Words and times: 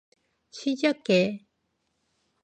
시작해. 0.59 1.19